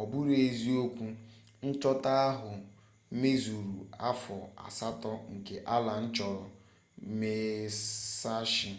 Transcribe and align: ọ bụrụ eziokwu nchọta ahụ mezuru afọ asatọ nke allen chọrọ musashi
ọ 0.00 0.02
bụrụ 0.10 0.32
eziokwu 0.46 1.06
nchọta 1.68 2.10
ahụ 2.28 2.50
mezuru 3.20 3.74
afọ 4.08 4.34
asatọ 4.66 5.10
nke 5.34 5.54
allen 5.74 6.04
chọrọ 6.16 6.44
musashi 7.18 8.72